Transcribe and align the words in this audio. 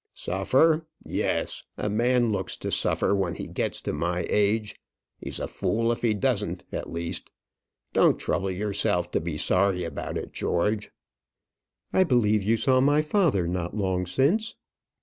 "Suffer, 0.15 0.87
yes; 1.05 1.61
a 1.77 1.87
man 1.87 2.31
looks 2.31 2.57
to 2.57 2.71
suffer 2.71 3.13
when 3.13 3.35
he 3.35 3.45
gets 3.45 3.81
to 3.83 3.93
my 3.93 4.25
age. 4.29 4.75
He's 5.19 5.39
a 5.39 5.45
fool 5.45 5.91
if 5.91 6.01
he 6.01 6.15
doesn't, 6.15 6.63
at 6.71 6.91
least. 6.91 7.29
Don't 7.93 8.17
trouble 8.17 8.49
yourself 8.49 9.11
to 9.11 9.19
be 9.21 9.37
sorry 9.37 9.83
about 9.83 10.17
it, 10.17 10.33
George." 10.33 10.89
"I 11.93 12.03
believe 12.03 12.41
you 12.41 12.57
saw 12.57 12.81
my 12.81 13.03
father 13.03 13.47
not 13.47 13.77
long 13.77 14.07
since?" 14.07 14.55